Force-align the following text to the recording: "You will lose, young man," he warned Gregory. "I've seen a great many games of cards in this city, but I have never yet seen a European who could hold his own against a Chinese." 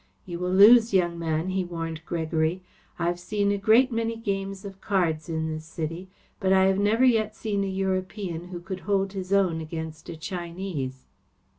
"You 0.25 0.39
will 0.39 0.49
lose, 0.51 0.95
young 0.95 1.19
man," 1.19 1.49
he 1.49 1.63
warned 1.63 2.03
Gregory. 2.07 2.63
"I've 2.97 3.19
seen 3.19 3.51
a 3.51 3.57
great 3.59 3.91
many 3.91 4.15
games 4.17 4.65
of 4.65 4.81
cards 4.81 5.29
in 5.29 5.45
this 5.53 5.63
city, 5.63 6.09
but 6.39 6.51
I 6.51 6.63
have 6.63 6.79
never 6.79 7.05
yet 7.05 7.35
seen 7.35 7.63
a 7.63 7.67
European 7.67 8.45
who 8.47 8.59
could 8.61 8.79
hold 8.89 9.13
his 9.13 9.31
own 9.31 9.61
against 9.61 10.09
a 10.09 10.17
Chinese." 10.17 11.05